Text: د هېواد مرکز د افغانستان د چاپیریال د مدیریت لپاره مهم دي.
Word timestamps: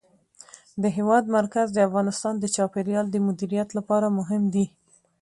د 0.81 0.83
هېواد 0.97 1.23
مرکز 1.37 1.67
د 1.73 1.77
افغانستان 1.87 2.33
د 2.39 2.45
چاپیریال 2.55 3.05
د 3.11 3.15
مدیریت 3.27 3.69
لپاره 3.77 4.15
مهم 4.17 4.43
دي. 4.53 4.65